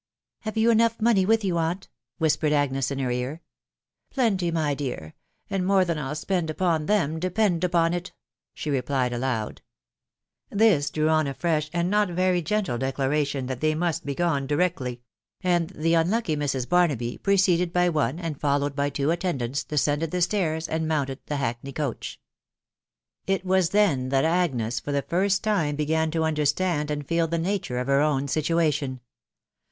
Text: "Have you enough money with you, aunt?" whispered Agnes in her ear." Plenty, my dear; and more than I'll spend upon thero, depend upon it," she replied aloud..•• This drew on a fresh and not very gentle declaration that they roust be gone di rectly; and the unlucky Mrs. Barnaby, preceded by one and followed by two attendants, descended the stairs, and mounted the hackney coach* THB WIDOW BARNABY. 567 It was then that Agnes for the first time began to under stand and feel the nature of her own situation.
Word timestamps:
"Have 0.39 0.57
you 0.57 0.71
enough 0.71 0.99
money 0.99 1.27
with 1.27 1.43
you, 1.43 1.59
aunt?" 1.59 1.87
whispered 2.17 2.51
Agnes 2.51 2.89
in 2.89 2.97
her 2.97 3.11
ear." 3.11 3.43
Plenty, 4.15 4.49
my 4.49 4.73
dear; 4.73 5.13
and 5.47 5.63
more 5.63 5.85
than 5.85 5.99
I'll 5.99 6.15
spend 6.15 6.49
upon 6.49 6.87
thero, 6.87 7.19
depend 7.19 7.63
upon 7.63 7.93
it," 7.93 8.11
she 8.55 8.71
replied 8.71 9.13
aloud..•• 9.13 9.61
This 10.57 10.89
drew 10.89 11.07
on 11.07 11.27
a 11.27 11.35
fresh 11.35 11.69
and 11.71 11.91
not 11.91 12.09
very 12.09 12.41
gentle 12.41 12.79
declaration 12.79 13.45
that 13.45 13.61
they 13.61 13.75
roust 13.75 14.03
be 14.03 14.15
gone 14.15 14.47
di 14.47 14.55
rectly; 14.55 15.01
and 15.41 15.69
the 15.69 15.93
unlucky 15.93 16.35
Mrs. 16.35 16.67
Barnaby, 16.67 17.19
preceded 17.19 17.71
by 17.71 17.87
one 17.87 18.17
and 18.17 18.41
followed 18.41 18.75
by 18.75 18.89
two 18.89 19.11
attendants, 19.11 19.63
descended 19.63 20.09
the 20.09 20.23
stairs, 20.23 20.67
and 20.67 20.87
mounted 20.87 21.19
the 21.27 21.35
hackney 21.35 21.73
coach* 21.73 22.19
THB 23.27 23.29
WIDOW 23.29 23.37
BARNABY. 23.37 23.41
567 23.41 23.41
It 23.45 23.45
was 23.45 23.69
then 23.69 24.09
that 24.09 24.25
Agnes 24.25 24.79
for 24.79 24.91
the 24.91 25.03
first 25.03 25.43
time 25.43 25.75
began 25.75 26.09
to 26.09 26.23
under 26.23 26.47
stand 26.47 26.89
and 26.89 27.07
feel 27.07 27.27
the 27.27 27.37
nature 27.37 27.77
of 27.77 27.85
her 27.85 28.01
own 28.01 28.27
situation. 28.27 28.99